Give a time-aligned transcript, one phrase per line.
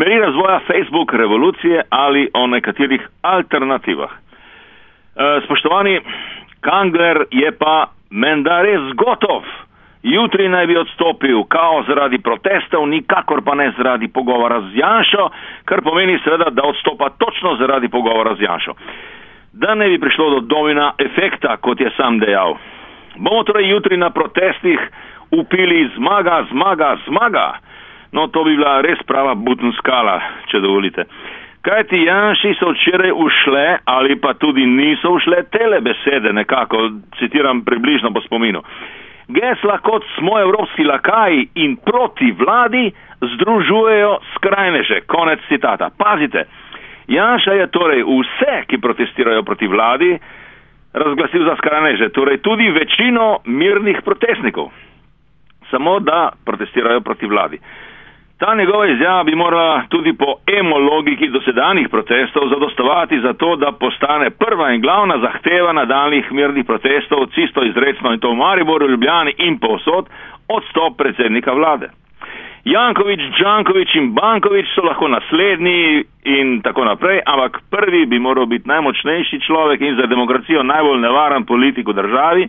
[0.00, 4.10] smeri razvoja Facebook revolucije ali o nekaterih alternativah.
[4.10, 6.00] E, spoštovani,
[6.60, 9.42] Kangler je pa menda res gotov.
[10.02, 15.28] Jutri naj bi odstopil, kao zaradi protestov, nikakor pa ne zaradi pogovora z Janšo,
[15.64, 18.72] kar pomeni seveda, da odstopa točno zaradi pogovora z Janšo.
[19.52, 22.56] Da ne bi prišlo do domina efekta, kot je sam dejal.
[23.16, 24.80] Bomo torej jutri na protestih
[25.30, 27.52] upili zmaga, zmaga, zmaga.
[28.12, 30.16] No, to bi bila res prava butenskala,
[30.50, 31.06] če dovolite.
[31.60, 37.60] Kaj ti Janši so včeraj ušle ali pa tudi niso ušle tele besede, nekako citiram
[37.64, 38.62] približno po spominu.
[39.28, 45.00] Gesla kot smo evropski lakaji in proti vladi združujejo skrajneže.
[45.06, 45.90] Konec citata.
[45.98, 46.44] Pazite,
[47.08, 50.18] Janša je torej vse, ki protestirajo proti vladi,
[50.92, 54.70] razglasil za skrajneže, torej tudi večino mirnih protestnikov.
[55.70, 57.58] Samo da protestirajo proti vladi.
[58.40, 63.72] Ta njegova izjava bi morala tudi po emo logiki dosedanjih protestov zadostovati za to, da
[63.72, 69.34] postane prva in glavna zahteva nadaljnih mirnih protestov, čisto izredno in to v Mariboru, Ljubljani
[69.38, 70.06] in povsod,
[70.48, 71.88] odstop predsednika vlade.
[72.64, 78.68] Jankovič, Džankovič in Bankovič so lahko naslednji in tako naprej, ampak prvi bi moral biti
[78.68, 82.48] najmočnejši človek in za demokracijo najbolj nevaren politik v državi,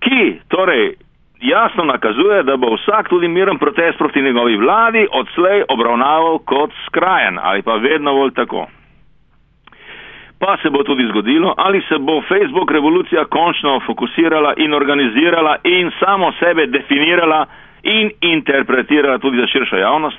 [0.00, 0.94] ki torej
[1.42, 7.38] jasno nakazuje, da bo vsak tudi miren protest proti njegovi vladi odslej obravnaval kot skrajen
[7.42, 8.66] ali pa vedno bolj tako.
[10.40, 15.90] Pa se bo tudi zgodilo, ali se bo Facebook revolucija končno fokusirala in organizirala in
[16.00, 17.46] samo sebe definirala
[17.82, 20.18] in interpretirala tudi za širšo javnost,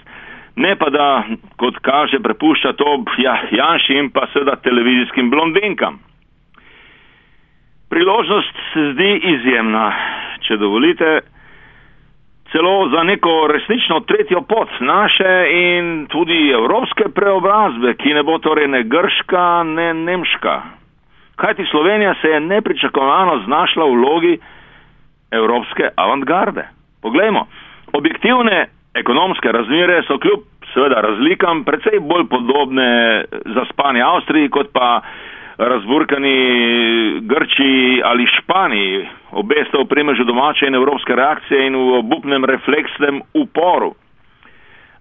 [0.56, 1.24] ne pa da,
[1.58, 6.00] kot kaže, prepušča to ja, Janši in pa seveda televizijskim blondinkam.
[7.90, 9.94] Priložnost se zdi izjemna
[10.48, 11.20] če dovolite,
[12.52, 18.68] celo za neko resnično tretjo pot naše in tudi evropske preobrazbe, ki ne bo torej
[18.68, 20.62] ne grška, ne nemška.
[21.36, 24.38] Kajti Slovenija se je nepričakovano znašla v vlogi
[25.32, 26.68] evropske avantgarde.
[27.02, 27.48] Poglejmo,
[27.94, 35.02] objektivne ekonomske razmere so kljub seveda razlikam precej bolj podobne za Spanje Avstriji kot pa
[35.58, 42.46] razburkani Grčiji ali Španiji, obe sta v primežu domače in evropske reakcije in v obupnem
[42.46, 43.94] refleksnem uporu.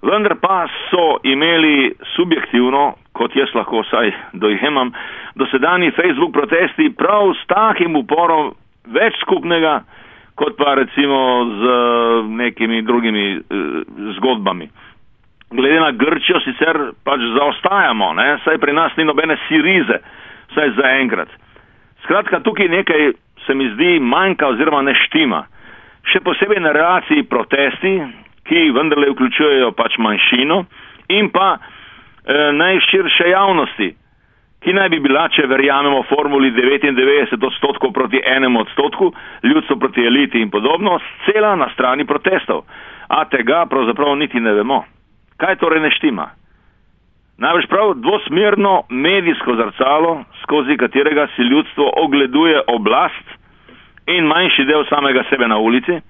[0.02, 4.92] Vendar pa so imeli subjektivno, kot jaz lahko vsaj dojemam,
[5.34, 8.52] dosedani Facebook protesti prav s takim uporom
[8.86, 9.82] več skupnega,
[10.34, 11.62] kot pa recimo z
[12.28, 13.40] nekimi drugimi eh,
[14.18, 14.68] zgodbami.
[15.52, 18.38] Glede na Grčijo sicer pač zaostajamo, ne?
[18.44, 20.00] saj pri nas ni nobene sirize
[20.52, 21.28] vsaj za enkrat.
[22.04, 23.12] Skratka, tukaj nekaj
[23.46, 25.44] se mi zdi manjka oziroma ne štima.
[26.12, 27.94] Še posebej na reakciji protesti,
[28.46, 30.64] ki vendarle vključujejo pač manjšino
[31.14, 31.58] in pa e,
[32.58, 33.88] najširše javnosti,
[34.62, 39.12] ki naj bi bila, če verjamemo formuli 99 odstotkov proti enemu odstotku,
[39.46, 42.64] ljudstvo proti eliti in podobno, cela na strani protestov.
[43.08, 44.84] A tega pravzaprav niti ne vemo.
[45.36, 46.30] Kaj torej ne štima?
[47.38, 53.26] Največ prav dvosmerno medijsko zrcalo, skozi katerega si ljudstvo ogleduje oblast
[54.06, 56.00] in manjši del samega sebe na ulici.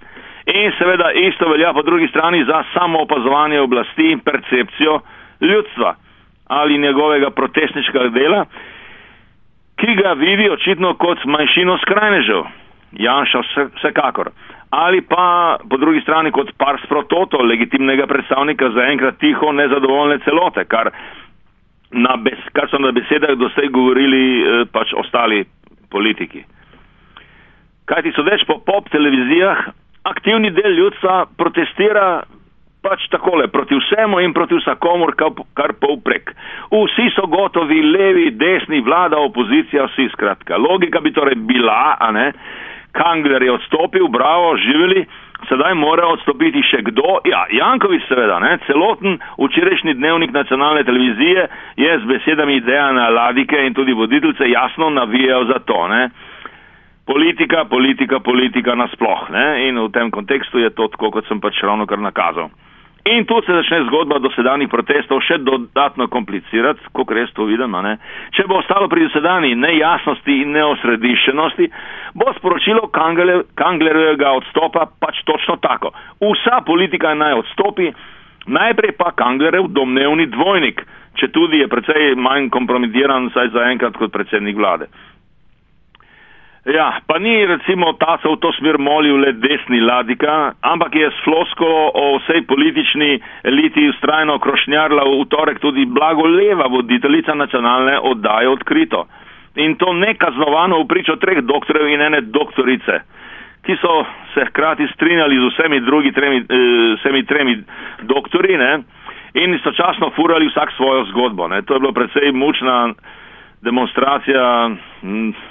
[0.47, 5.01] In seveda isto velja po drugi strani za samo opazovanje oblasti in percepcijo
[5.41, 5.95] ljudstva
[6.47, 8.45] ali njegovega protestniškega dela,
[9.77, 12.43] ki ga vidi očitno kot manjšino skrajnežev.
[12.93, 13.41] Janša
[13.77, 14.31] vsekakor.
[14.73, 20.65] Ali pa po drugi strani kot pars pro toto, legitimnega predstavnika zaenkrat tiho nezadovoljne celote,
[20.65, 20.89] kar
[21.93, 25.45] na bes, kar so na besedah doslej govorili eh, pač ostali
[25.93, 26.41] politiki.
[27.85, 29.67] Kaj ti so več po pop televizijah,
[30.09, 32.23] aktivni del ljudstva protestira
[32.83, 35.13] pač takole, proti vsemu in proti vsakomur,
[35.55, 36.33] kar povprek.
[36.73, 40.57] Vsi so gotovi, levi, desni, vlada, opozicija, vsi skratka.
[40.59, 42.33] Logika bi torej bila, a ne,
[42.93, 45.05] Kangler je odstopil, bravo, živeli,
[45.49, 47.19] sedaj mora odstopiti še kdo?
[47.25, 48.59] Ja, Jankovič seveda, ne?
[48.67, 55.49] celoten včerajšnji dnevnik nacionalne televizije je z besedami Dejana Ladike in tudi voditeljce jasno navijal
[55.49, 55.89] za to.
[55.89, 56.11] Ne?
[57.07, 59.31] Politika, politika, politika nasploh.
[59.31, 59.69] Ne?
[59.69, 62.53] In v tem kontekstu je to tako, kot sem pač ravno kar nakazal.
[63.05, 67.75] In tu se začne zgodba dosedanjih protestov še dodatno komplicirati, kot res to vidim.
[68.31, 71.67] Če bo ostalo pri dosedani nejasnosti in neosrediščenosti,
[72.15, 75.91] bo sporočilo Kanglerjevega odstopa pač točno tako.
[76.23, 77.91] Vsa politika naj odstopi,
[78.47, 80.87] najprej pa Kanglerjev domnevni dvojnik,
[81.19, 84.87] če tudi je precej manj kompromitiran, saj zaenkrat kot predsednik vlade.
[86.65, 91.09] Ja, pa ni recimo ta se v to smer molil le desni ladika, ampak je
[91.11, 97.99] s floskolo o vsej politični eliti ustrajno krošnjarla v torek tudi blago leva voditeljica nacionalne
[97.99, 99.07] oddaje odkrito.
[99.57, 103.03] In to nekaznovano v pričo treh doktorjev in ene doktorice,
[103.67, 107.59] ki so se hkrati strinjali z vsemi drugi tremi, eh, vsemi tremi
[108.03, 108.79] doktori ne,
[109.35, 111.49] in istočasno furali vsak svojo zgodbo.
[111.49, 111.63] Ne.
[111.63, 112.95] To je bilo predvsej mučna
[113.63, 114.71] demonstracija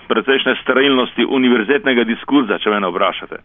[0.08, 3.40] precejšnje sterilnosti univerzitetnega diskurza, če me ne vprašate.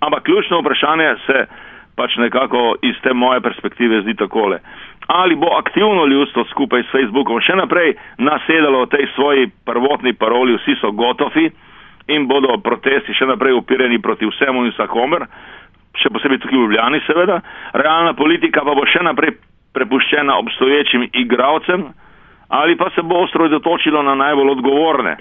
[0.00, 1.44] Ampak ključno vprašanje se
[1.96, 4.58] pač nekako iz te moje perspektive zdi takole.
[5.06, 10.78] Ali bo aktivno ljudstvo skupaj s Facebookom še naprej nasedalo tej svoji prvotni paroli, vsi
[10.80, 11.50] so gotovi
[12.08, 15.26] in bodo protesti še naprej upireni proti vsemu in vsakomer,
[15.98, 17.40] še posebej tukaj v Ljubljani seveda,
[17.74, 19.36] realna politika pa bo še naprej
[19.74, 21.90] prepuščena obstoječim igravcem,
[22.50, 25.16] ali pa se bo ostro dotočilo na najbolj odgovorne,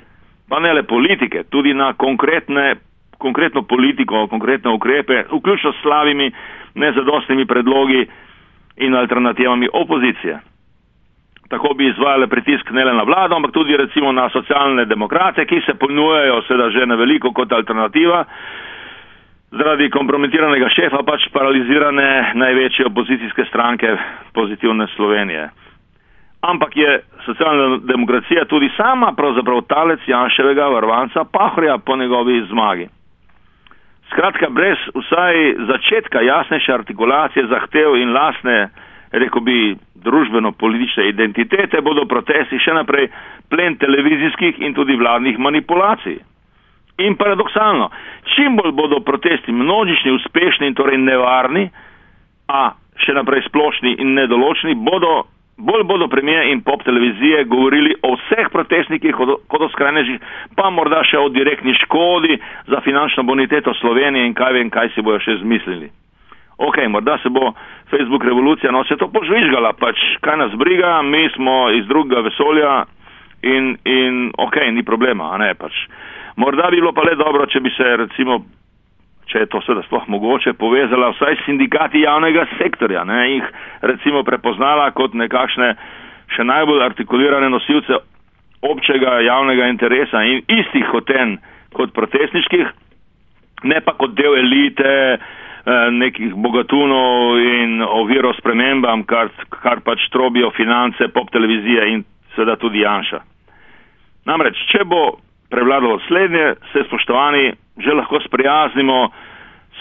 [0.50, 2.76] pa ne le politike, tudi na konkretne,
[3.18, 6.32] konkretno politiko, konkretne ukrepe, vključno s slavimi,
[6.76, 8.08] nezadostnimi predlogi
[8.78, 10.40] in alternativami opozicije.
[11.50, 15.62] Tako bi izvajale pritisk ne le na vlado, ampak tudi recimo na socialne demokrate, ki
[15.66, 18.26] se ponujajo seveda že na veliko kot alternativa,
[19.52, 23.98] zaradi kompromitiranega šefa pač paralizirane največje opozicijske stranke
[24.34, 25.50] pozitivne Slovenije
[26.42, 32.88] ampak je socialna demokracija tudi sama pravzaprav talec Janševega varvanca Pahorja po njegovi zmagi.
[34.12, 38.70] Skratka, brez vsaj začetka jasnejše artikulacije zahtev in lasne,
[39.12, 43.10] reko bi, družbeno-politične identitete bodo protesti še naprej
[43.52, 46.20] plen televizijskih in tudi vladnih manipulacij.
[47.00, 47.90] In paradoksalno,
[48.36, 51.70] čim bolj bodo protesti množični, uspešni in torej nevarni,
[52.48, 55.28] a še naprej splošni in nedoločni, bodo
[55.60, 59.16] bolj bodo premije in pop televizije govorili o vseh protestnikih
[59.48, 60.20] kot o skrajnežih,
[60.56, 65.02] pa morda še o direktni škodi za finančno boniteto Slovenije in kaj vem, kaj si
[65.02, 65.92] bojo še zmislili.
[66.60, 67.54] Ok, morda se bo
[67.92, 72.74] Facebook revolucija, no se to požvižgala, pač kaj nas briga, mi smo iz drugega vesolja
[73.42, 75.76] in, in ok, ni problema, a ne pač.
[76.36, 78.42] Morda bi bilo pa le dobro, če bi se recimo
[79.30, 83.50] če je to seveda sploh mogoče, povezala vsaj sindikati javnega sektorja, ne, jih
[83.92, 85.74] recimo prepoznala kot nekakšne
[86.36, 88.02] še najbolj artikulirane nosilce
[88.66, 91.38] občega javnega interesa in istih hoten
[91.74, 92.68] kot protestniških,
[93.70, 95.22] ne pa kot del elite eh,
[95.94, 99.32] nekih bogatunov in oviro spremembam, kar,
[99.62, 102.06] kar pač trobijo finance, pop televizije in
[102.36, 103.22] seveda tudi Janša.
[104.30, 105.04] Namreč, če bo
[105.50, 109.10] prevladalo slednje, se spoštovani že lahko sprijaznimo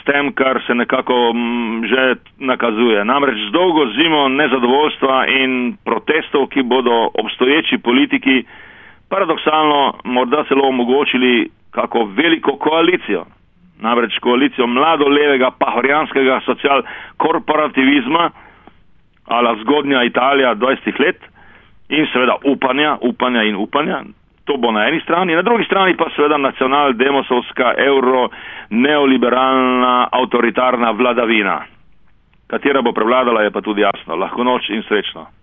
[0.01, 3.05] s tem, kar se nekako m, mm, že nakazuje.
[3.05, 8.45] Namreč z dolgo zimo nezadovoljstva in protestov, ki bodo obstoječi politiki
[9.11, 13.25] paradoksalno morda celo omogočili kako veliko koalicijo.
[13.81, 18.31] Namreč koalicijo mladolevega pahorjanskega social-korporativizma,
[19.27, 21.21] ala zgodnja Italija 20 let
[21.89, 24.03] in seveda upanja, upanja in upanja,
[24.49, 31.61] To bo na eni strani, na drugi strani pa seveda nacional-demosovska, euro-neoliberalna, avtoritarna vladavina.
[32.49, 34.17] Katera bo prevladala, je pa tudi jasno.
[34.17, 35.38] Lahko noč in srečno.